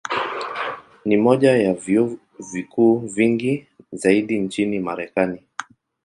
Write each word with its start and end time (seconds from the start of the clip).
Ni 1.05 1.17
moja 1.17 1.51
ya 1.57 1.73
vyuo 1.73 2.17
vikuu 2.53 2.97
vingi 2.99 3.67
zaidi 3.93 4.39
nchini 4.39 4.79
Marekani. 4.79 5.43